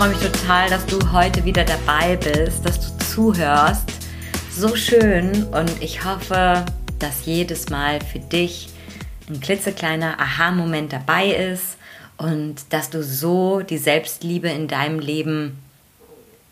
[0.00, 3.92] Freue mich total, dass du heute wieder dabei bist, dass du zuhörst.
[4.50, 6.64] So schön und ich hoffe,
[6.98, 8.70] dass jedes Mal für dich
[9.28, 11.76] ein klitzekleiner Aha-Moment dabei ist
[12.16, 15.58] und dass du so die Selbstliebe in deinem Leben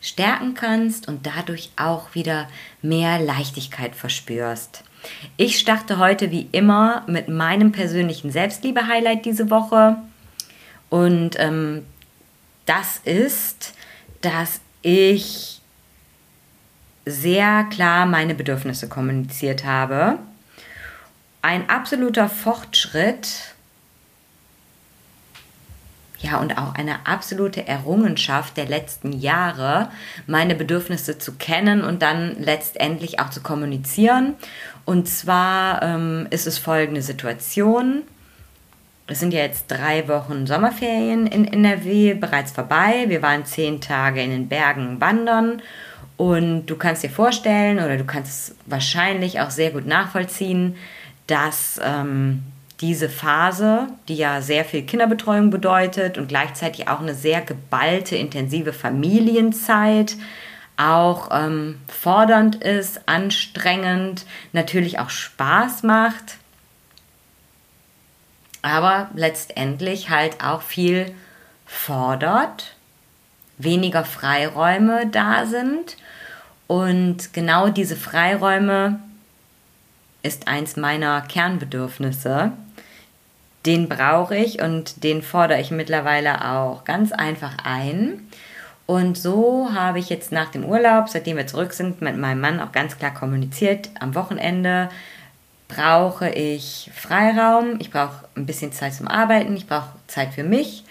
[0.02, 2.48] stärken kannst und dadurch auch wieder
[2.82, 4.84] mehr Leichtigkeit verspürst.
[5.38, 9.96] Ich starte heute wie immer mit meinem persönlichen Selbstliebe-Highlight diese Woche
[10.90, 11.86] und ähm,
[12.68, 13.74] das ist,
[14.20, 15.60] dass ich
[17.06, 20.18] sehr klar meine Bedürfnisse kommuniziert habe.
[21.40, 23.54] Ein absoluter Fortschritt
[26.20, 29.90] ja, und auch eine absolute Errungenschaft der letzten Jahre,
[30.26, 34.34] meine Bedürfnisse zu kennen und dann letztendlich auch zu kommunizieren.
[34.84, 38.02] Und zwar ähm, ist es folgende Situation.
[39.10, 43.06] Es sind ja jetzt drei Wochen Sommerferien in NRW bereits vorbei.
[43.08, 45.62] Wir waren zehn Tage in den Bergen wandern.
[46.18, 50.76] Und du kannst dir vorstellen oder du kannst es wahrscheinlich auch sehr gut nachvollziehen,
[51.26, 52.42] dass ähm,
[52.80, 58.72] diese Phase, die ja sehr viel Kinderbetreuung bedeutet und gleichzeitig auch eine sehr geballte, intensive
[58.74, 60.16] Familienzeit,
[60.76, 66.36] auch ähm, fordernd ist, anstrengend, natürlich auch Spaß macht,
[68.62, 71.14] aber letztendlich halt auch viel
[71.66, 72.74] fordert,
[73.58, 75.96] weniger Freiräume da sind
[76.66, 79.00] und genau diese Freiräume
[80.22, 82.52] ist eins meiner Kernbedürfnisse
[83.66, 88.28] den brauche ich und den fordere ich mittlerweile auch ganz einfach ein.
[88.86, 92.60] Und so habe ich jetzt nach dem Urlaub, seitdem wir zurück sind, mit meinem Mann
[92.60, 93.90] auch ganz klar kommuniziert.
[94.00, 94.88] Am Wochenende
[95.68, 100.84] brauche ich Freiraum, ich brauche ein bisschen Zeit zum Arbeiten, ich brauche Zeit für mich,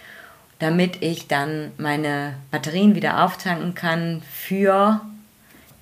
[0.60, 5.02] damit ich dann meine Batterien wieder auftanken kann für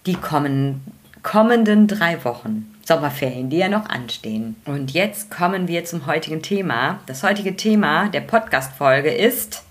[0.06, 0.82] die kommenden,
[1.24, 2.72] kommenden drei Wochen.
[2.86, 4.56] Sommerferien, die ja noch anstehen.
[4.66, 7.00] Und jetzt kommen wir zum heutigen Thema.
[7.08, 9.64] Das heutige Thema der Podcast-Folge ist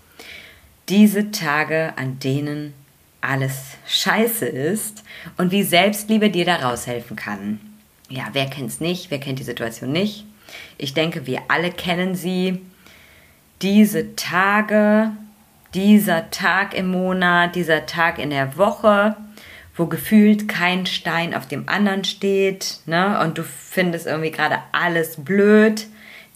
[0.89, 2.73] diese Tage, an denen
[3.21, 5.03] alles scheiße ist
[5.37, 7.59] und wie Selbstliebe dir da raushelfen kann.
[8.09, 9.09] Ja, wer kennt es nicht?
[9.09, 10.25] Wer kennt die Situation nicht?
[10.77, 12.61] Ich denke, wir alle kennen sie.
[13.61, 15.11] Diese Tage,
[15.73, 19.15] dieser Tag im Monat, dieser Tag in der Woche,
[19.75, 23.19] wo gefühlt kein Stein auf dem anderen steht, ne?
[23.21, 25.87] Und du findest irgendwie gerade alles blöd,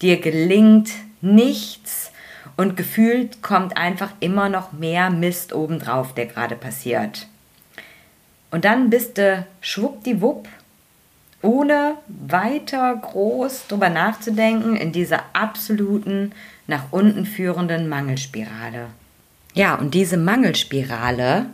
[0.01, 0.90] dir gelingt
[1.22, 2.12] nichts
[2.57, 7.28] und gefühlt kommt einfach immer noch mehr Mist obendrauf, der gerade passiert.
[8.51, 10.47] Und dann bist du schwuppdiwupp,
[11.41, 16.33] ohne weiter groß drüber nachzudenken, in dieser absoluten,
[16.67, 18.88] nach unten führenden Mangelspirale.
[19.53, 21.47] Ja, und diese Mangelspirale,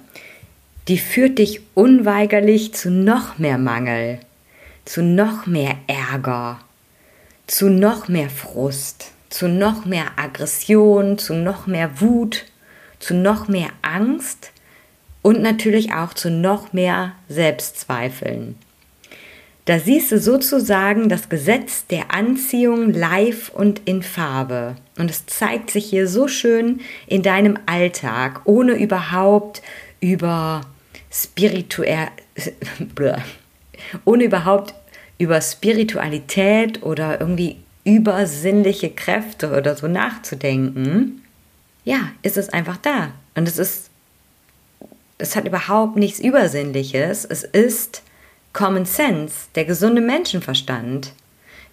[0.87, 4.19] die führt dich unweigerlich zu noch mehr Mangel,
[4.83, 6.59] zu noch mehr Ärger,
[7.47, 12.45] zu noch mehr Frust, zu noch mehr Aggression, zu noch mehr Wut,
[12.99, 14.51] zu noch mehr Angst
[15.21, 18.57] und natürlich auch zu noch mehr Selbstzweifeln.
[19.65, 24.75] Da siehst du sozusagen das Gesetz der Anziehung live und in Farbe.
[24.97, 29.63] Und es zeigt sich hier so schön in deinem Alltag, ohne überhaupt
[29.99, 30.61] über
[31.11, 32.09] spirituell,
[34.05, 34.75] ohne überhaupt
[35.17, 41.23] über Spiritualität oder irgendwie übersinnliche Kräfte oder so nachzudenken,
[41.85, 43.11] ja, ist es einfach da.
[43.35, 43.89] Und es ist,
[45.17, 47.25] es hat überhaupt nichts Übersinnliches.
[47.25, 48.01] Es ist
[48.55, 51.11] Common Sense, der gesunde Menschenverstand.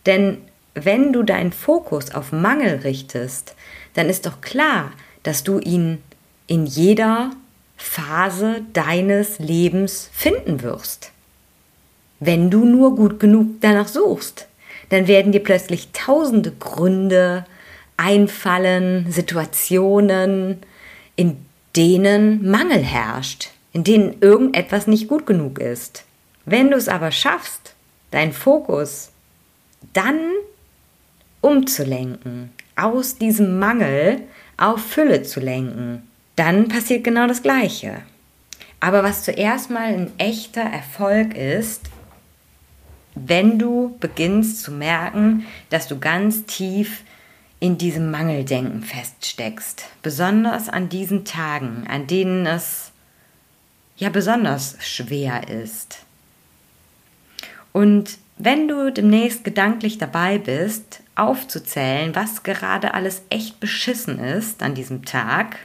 [0.05, 0.38] Denn
[0.75, 3.55] wenn du deinen Fokus auf Mangel richtest,
[3.94, 4.90] dann ist doch klar,
[5.23, 6.02] dass du ihn
[6.49, 7.31] in jeder
[7.76, 11.12] Phase deines Lebens finden wirst.
[12.19, 14.49] Wenn du nur gut genug danach suchst,
[14.88, 17.46] dann werden dir plötzlich tausende Gründe
[17.96, 20.58] einfallen, Situationen,
[21.14, 21.37] in
[21.76, 26.05] denen Mangel herrscht, in denen irgendetwas nicht gut genug ist.
[26.44, 27.75] Wenn du es aber schaffst,
[28.11, 29.11] deinen Fokus
[29.93, 30.19] dann
[31.41, 34.23] umzulenken aus diesem Mangel
[34.56, 38.03] auf Fülle zu lenken, dann passiert genau das Gleiche.
[38.81, 41.83] Aber was zuerst mal ein echter Erfolg ist,
[43.15, 47.03] wenn du beginnst zu merken, dass du ganz tief
[47.61, 49.85] in diesem Mangeldenken feststeckst.
[50.03, 52.91] Besonders an diesen Tagen, an denen es
[53.97, 55.99] ja besonders schwer ist.
[57.73, 64.75] Und wenn du demnächst gedanklich dabei bist, aufzuzählen, was gerade alles echt beschissen ist an
[64.75, 65.59] diesem Tag,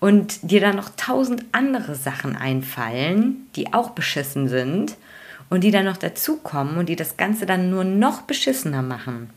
[0.00, 4.96] und dir dann noch tausend andere Sachen einfallen, die auch beschissen sind
[5.48, 9.30] und die dann noch dazukommen und die das Ganze dann nur noch beschissener machen.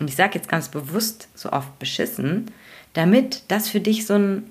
[0.00, 2.50] Und ich sage jetzt ganz bewusst so oft beschissen,
[2.94, 4.50] damit das für dich so ein,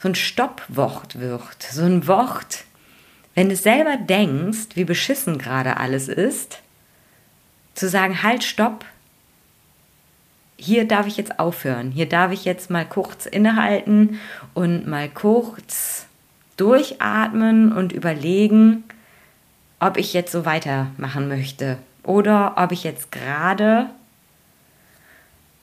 [0.00, 2.64] so ein Stoppwort wird, so ein Wort,
[3.34, 6.60] wenn du selber denkst, wie beschissen gerade alles ist,
[7.74, 8.84] zu sagen, halt, stopp,
[10.56, 14.20] hier darf ich jetzt aufhören, hier darf ich jetzt mal kurz innehalten
[14.54, 16.06] und mal kurz
[16.56, 18.84] durchatmen und überlegen,
[19.80, 23.90] ob ich jetzt so weitermachen möchte oder ob ich jetzt gerade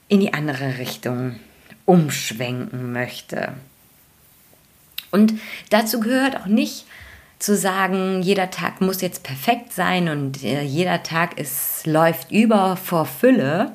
[0.09, 1.39] in die andere Richtung
[1.85, 3.53] umschwenken möchte.
[5.11, 5.33] Und
[5.69, 6.85] dazu gehört auch nicht,
[7.39, 12.75] zu sagen, jeder Tag muss jetzt perfekt sein und äh, jeder Tag ist, läuft über
[12.75, 13.71] vor Fülle.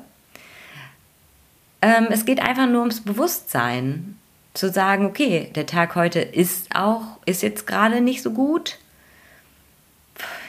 [1.81, 4.17] Ähm, es geht einfach nur ums Bewusstsein.
[4.53, 8.77] Zu sagen, okay, der Tag heute ist auch, ist jetzt gerade nicht so gut.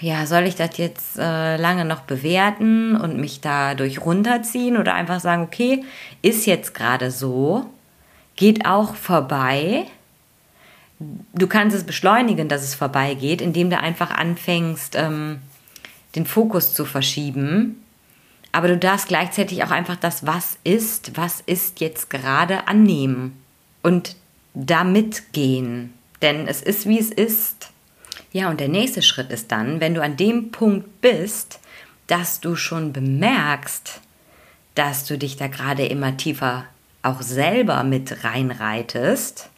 [0.00, 5.18] Ja, soll ich das jetzt äh, lange noch bewerten und mich dadurch runterziehen oder einfach
[5.18, 5.84] sagen, okay,
[6.22, 7.66] ist jetzt gerade so,
[8.36, 9.86] geht auch vorbei
[10.98, 15.40] du kannst es beschleunigen, dass es vorbeigeht, indem du einfach anfängst, ähm,
[16.14, 17.82] den Fokus zu verschieben.
[18.52, 23.42] Aber du darfst gleichzeitig auch einfach das, was ist, was ist jetzt gerade annehmen
[23.82, 24.16] und
[24.54, 25.92] damit gehen.
[26.22, 27.70] Denn es ist, wie es ist.
[28.32, 31.60] Ja, und der nächste Schritt ist dann, wenn du an dem Punkt bist,
[32.06, 34.00] dass du schon bemerkst,
[34.74, 36.64] dass du dich da gerade immer tiefer
[37.02, 39.50] auch selber mit reinreitest,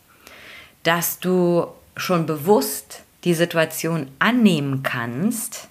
[0.83, 1.67] dass du
[1.97, 5.69] schon bewusst die Situation annehmen kannst,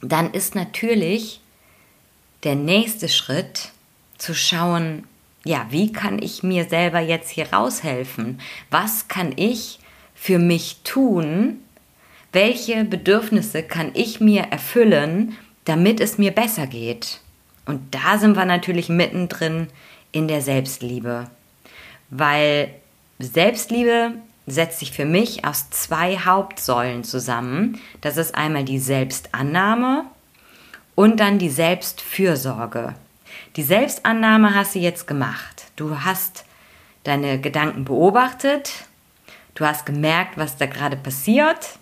[0.00, 1.40] dann ist natürlich
[2.44, 3.70] der nächste Schritt
[4.18, 5.04] zu schauen,
[5.44, 8.40] ja, wie kann ich mir selber jetzt hier raushelfen?
[8.70, 9.78] Was kann ich
[10.14, 11.60] für mich tun?
[12.32, 17.20] Welche Bedürfnisse kann ich mir erfüllen, damit es mir besser geht?
[17.64, 19.68] Und da sind wir natürlich mittendrin
[20.12, 21.30] in der Selbstliebe,
[22.10, 22.74] weil
[23.18, 24.12] Selbstliebe
[24.46, 27.80] setzt sich für mich aus zwei Hauptsäulen zusammen.
[28.00, 30.04] Das ist einmal die Selbstannahme
[30.94, 32.94] und dann die Selbstfürsorge.
[33.56, 35.64] Die Selbstannahme hast du jetzt gemacht.
[35.76, 36.44] Du hast
[37.04, 38.86] deine Gedanken beobachtet,
[39.54, 41.78] du hast gemerkt, was da gerade passiert,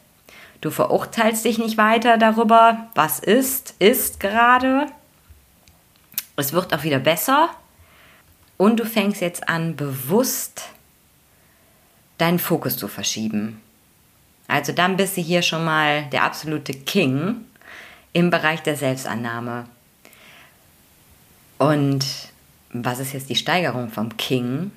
[0.60, 4.86] du verurteilst dich nicht weiter darüber, was ist, ist gerade.
[6.36, 7.48] Es wird auch wieder besser
[8.56, 10.64] und du fängst jetzt an, bewusst
[12.18, 13.60] deinen Fokus zu verschieben.
[14.46, 17.44] Also dann bist du hier schon mal der absolute King
[18.12, 19.66] im Bereich der Selbstannahme.
[21.58, 22.04] Und
[22.72, 24.70] was ist jetzt die Steigerung vom King?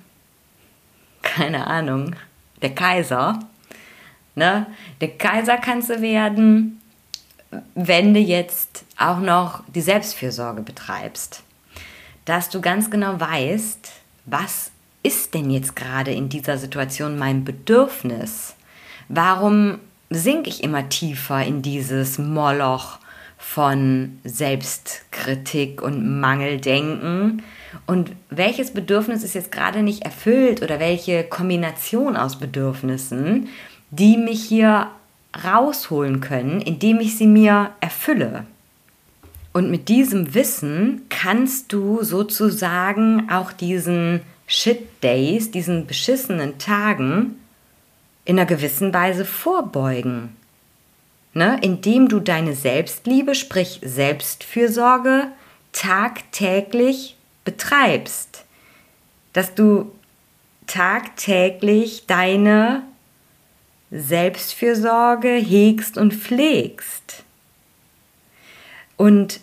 [1.22, 2.16] Keine Ahnung.
[2.62, 3.40] Der Kaiser.
[4.36, 4.68] Ne?
[5.02, 6.82] Der Kaiser kannst du werden,
[7.76, 11.44] wenn du jetzt auch noch die Selbstfürsorge betreibst.
[12.26, 13.92] Dass du ganz genau weißt,
[14.26, 14.72] was
[15.08, 18.56] ist denn jetzt gerade in dieser Situation mein Bedürfnis?
[19.08, 23.00] Warum sinke ich immer tiefer in dieses Moloch
[23.38, 27.42] von Selbstkritik und Mangeldenken?
[27.86, 33.48] Und welches Bedürfnis ist jetzt gerade nicht erfüllt oder welche Kombination aus Bedürfnissen,
[33.92, 34.88] die mich hier
[35.42, 38.44] rausholen können, indem ich sie mir erfülle?
[39.54, 47.40] Und mit diesem Wissen kannst du sozusagen auch diesen Shit Days, diesen beschissenen Tagen,
[48.24, 50.36] in einer gewissen Weise vorbeugen.
[51.34, 51.60] Ne?
[51.62, 55.28] Indem du deine Selbstliebe, sprich Selbstfürsorge,
[55.72, 58.46] tagtäglich betreibst.
[59.34, 59.92] Dass du
[60.66, 62.84] tagtäglich deine
[63.92, 67.24] Selbstfürsorge hegst und pflegst.
[68.98, 69.40] Und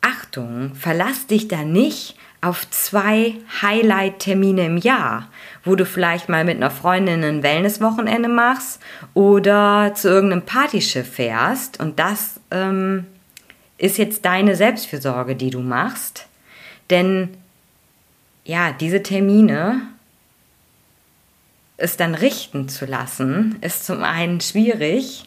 [0.00, 5.28] Achtung, verlass dich da nicht auf zwei Highlight-Termine im Jahr,
[5.64, 8.80] wo du vielleicht mal mit einer Freundin ein Wellnesswochenende machst
[9.14, 13.06] oder zu irgendeinem Partyschiff fährst und das ähm,
[13.78, 16.26] ist jetzt deine Selbstfürsorge, die du machst.
[16.90, 17.30] Denn
[18.44, 19.82] ja, diese Termine
[21.76, 25.24] es dann richten zu lassen, ist zum einen schwierig.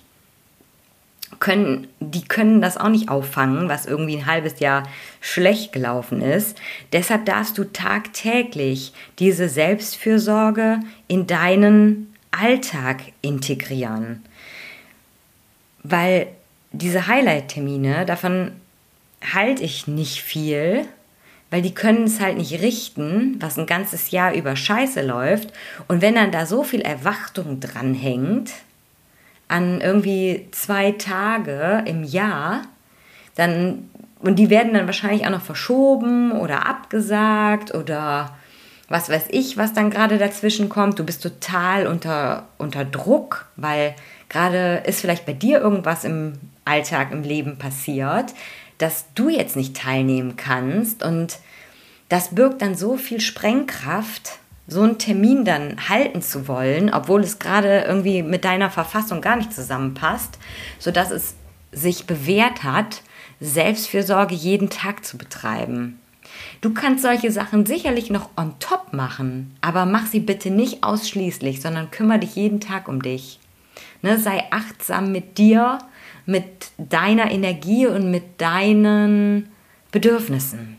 [1.40, 4.84] Können, die können das auch nicht auffangen, was irgendwie ein halbes Jahr
[5.22, 6.58] schlecht gelaufen ist.
[6.94, 14.24] Deshalb darfst du tagtäglich diese Selbstfürsorge in deinen Alltag integrieren.
[15.84, 16.28] Weil
[16.72, 18.52] diese Highlight-Termine, davon
[19.34, 20.86] halte ich nicht viel,
[21.50, 25.54] weil die können es halt nicht richten, was ein ganzes Jahr über Scheiße läuft.
[25.88, 28.52] Und wenn dann da so viel Erwartung dranhängt,
[29.48, 32.64] an irgendwie zwei Tage im Jahr,
[33.36, 33.90] dann,
[34.20, 38.36] und die werden dann wahrscheinlich auch noch verschoben oder abgesagt oder
[38.90, 40.98] was weiß ich, was dann gerade dazwischen kommt.
[40.98, 43.96] Du bist total unter, unter Druck, weil
[44.30, 46.34] gerade ist vielleicht bei dir irgendwas im
[46.66, 48.34] Alltag, im Leben passiert,
[48.78, 51.40] dass du jetzt nicht teilnehmen kannst und
[52.10, 57.40] das birgt dann so viel Sprengkraft, so einen Termin dann halten zu wollen, obwohl es
[57.40, 60.38] gerade irgendwie mit deiner Verfassung gar nicht zusammenpasst,
[60.80, 61.36] sodass es
[61.72, 63.02] sich bewährt hat,
[63.40, 66.00] Selbstfürsorge jeden Tag zu betreiben.
[66.62, 71.62] Du kannst solche Sachen sicherlich noch on top machen, aber mach sie bitte nicht ausschließlich,
[71.62, 73.40] sondern kümmere dich jeden Tag um dich.
[74.02, 75.80] Ne, sei achtsam mit dir
[76.28, 79.50] mit deiner Energie und mit deinen
[79.92, 80.78] Bedürfnissen.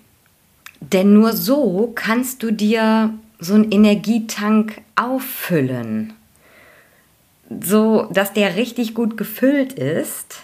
[0.81, 6.15] Denn nur so kannst du dir so einen Energietank auffüllen,
[7.61, 10.43] so dass der richtig gut gefüllt ist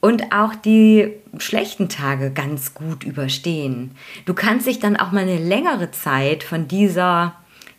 [0.00, 3.96] und auch die schlechten Tage ganz gut überstehen.
[4.24, 7.34] Du kannst dich dann auch mal eine längere Zeit von dieser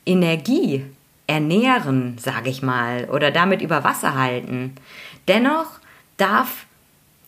[0.06, 0.86] Energie
[1.28, 4.76] ernähren, sage ich mal, oder damit über Wasser halten.
[5.28, 5.80] Dennoch
[6.18, 6.66] darf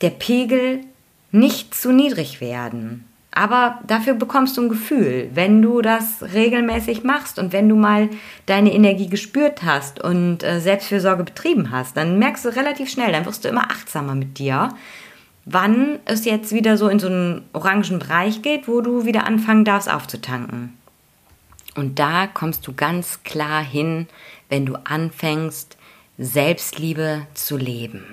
[0.02, 0.82] der Pegel
[1.32, 3.07] nicht zu niedrig werden.
[3.38, 8.10] Aber dafür bekommst du ein Gefühl, wenn du das regelmäßig machst und wenn du mal
[8.48, 13.28] deine Energie gespürt hast und äh, Selbstfürsorge betrieben hast, dann merkst du relativ schnell, dann
[13.28, 14.74] wirst du immer achtsamer mit dir,
[15.46, 19.66] wann es jetzt wieder so in so einen orangen Bereich geht, wo du wieder anfangen
[19.66, 20.76] darfst aufzutanken.
[21.76, 24.08] Und da kommst du ganz klar hin,
[24.50, 25.78] wenn du anfängst,
[26.18, 28.04] Selbstliebe zu leben.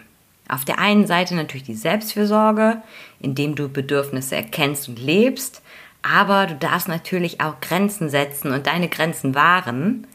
[0.48, 2.82] Auf der einen Seite natürlich die Selbstfürsorge,
[3.20, 5.62] indem du Bedürfnisse erkennst und lebst,
[6.02, 10.06] aber du darfst natürlich auch Grenzen setzen und deine Grenzen wahren.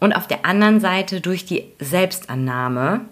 [0.00, 3.02] Und auf der anderen Seite durch die Selbstannahme,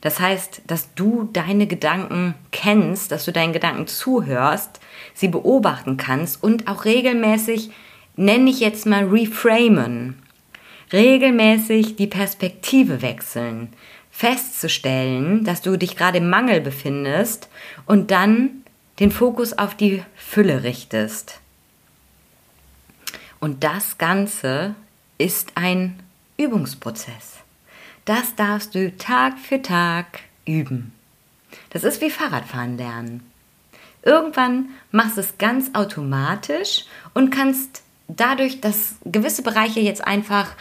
[0.00, 4.80] das heißt, dass du deine Gedanken kennst, dass du deinen Gedanken zuhörst,
[5.12, 7.70] sie beobachten kannst und auch regelmäßig,
[8.16, 10.22] nenne ich jetzt mal reframen,
[10.92, 13.68] regelmäßig die Perspektive wechseln,
[14.16, 17.50] festzustellen, dass du dich gerade im Mangel befindest
[17.84, 18.62] und dann
[18.98, 21.40] den Fokus auf die Fülle richtest.
[23.40, 24.74] Und das Ganze
[25.18, 26.02] ist ein
[26.38, 27.34] Übungsprozess.
[28.06, 30.92] Das darfst du Tag für Tag üben.
[31.68, 33.30] Das ist wie Fahrradfahren lernen.
[34.02, 40.54] Irgendwann machst du es ganz automatisch und kannst dadurch, dass gewisse Bereiche jetzt einfach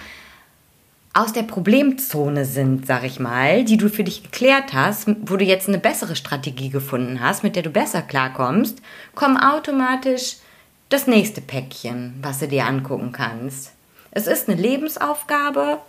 [1.16, 5.46] aus der Problemzone sind, sag ich mal, die du für dich geklärt hast, wo du
[5.46, 8.82] jetzt eine bessere Strategie gefunden hast, mit der du besser klarkommst,
[9.16, 10.36] kommt automatisch
[10.90, 13.72] das nächste Päckchen, was du dir angucken kannst.
[14.12, 15.80] Es ist eine Lebensaufgabe,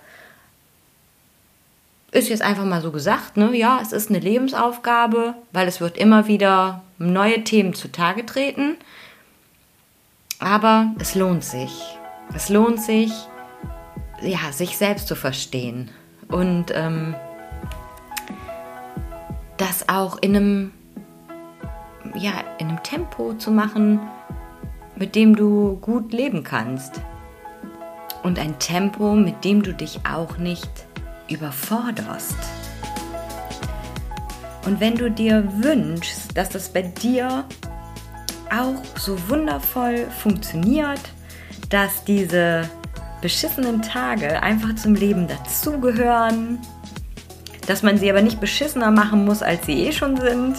[2.12, 3.54] ist jetzt einfach mal so gesagt, ne?
[3.56, 8.76] Ja, es ist eine Lebensaufgabe, weil es wird immer wieder neue Themen zutage treten.
[10.38, 11.72] Aber es lohnt sich.
[12.34, 13.12] Es lohnt sich,
[14.22, 15.90] ja, sich selbst zu verstehen
[16.28, 17.14] und ähm,
[19.56, 20.72] das auch in einem,
[22.14, 24.00] ja, in einem Tempo zu machen,
[24.96, 27.00] mit dem du gut leben kannst.
[28.22, 30.70] Und ein Tempo, mit dem du dich auch nicht
[31.28, 32.36] überforderst.
[34.64, 37.44] Und wenn du dir wünschst, dass das bei dir
[38.50, 41.00] auch so wundervoll funktioniert,
[41.68, 42.68] dass diese
[43.26, 46.60] beschissenen Tage einfach zum Leben dazugehören,
[47.66, 50.54] dass man sie aber nicht beschissener machen muss, als sie eh schon sind,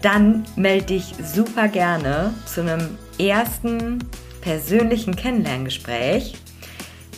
[0.00, 3.98] dann melde dich super gerne zu einem ersten
[4.40, 6.38] persönlichen Kennenlerngespräch.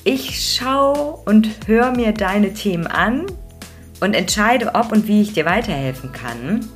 [0.02, 3.26] Ich schaue und höre mir deine Themen an
[4.00, 6.66] und entscheide, ob und wie ich dir weiterhelfen kann.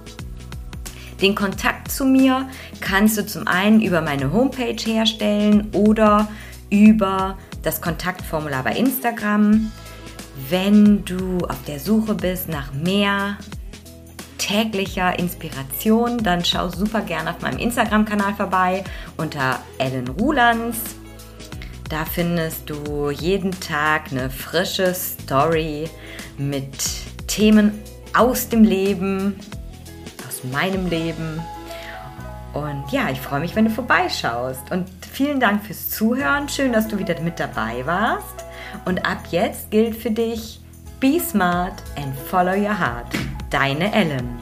[1.20, 2.48] Den Kontakt zu mir
[2.80, 6.28] kannst du zum einen über meine Homepage herstellen oder
[6.70, 9.72] über das Kontaktformular bei Instagram.
[10.48, 13.38] Wenn du auf der Suche bist nach mehr
[14.38, 18.82] täglicher Inspiration, dann schau super gerne auf meinem Instagram-Kanal vorbei
[19.16, 20.78] unter Ellen Rulands.
[21.88, 25.88] Da findest du jeden Tag eine frische Story
[26.38, 26.72] mit
[27.26, 27.78] Themen
[28.14, 29.38] aus dem Leben,
[30.26, 31.40] aus meinem Leben.
[32.54, 34.70] Und ja, ich freue mich, wenn du vorbeischaust.
[34.70, 36.48] Und vielen Dank fürs Zuhören.
[36.48, 38.44] Schön, dass du wieder mit dabei warst.
[38.84, 40.60] Und ab jetzt gilt für dich,
[41.00, 43.06] be smart and follow your heart.
[43.50, 44.41] Deine Ellen.